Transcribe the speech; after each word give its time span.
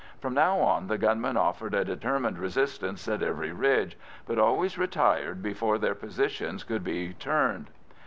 From 0.19 0.33
now 0.33 0.57
on 0.61 0.87
the 0.87 0.97
gunmen 0.97 1.37
offered 1.37 1.75
a 1.75 1.85
determined 1.85 2.39
resistance 2.39 3.07
at 3.07 3.21
every 3.21 3.51
ridge, 3.51 3.99
but 4.25 4.39
always 4.39 4.75
retired 4.75 5.43
before 5.43 5.77
their 5.77 5.93
positions 5.93 6.63
could 6.63 6.83
be 6.83 7.13
turned. 7.13 7.69